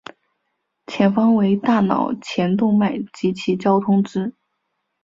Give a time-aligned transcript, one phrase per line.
[0.87, 4.33] 前方为大脑前动脉及其交通支。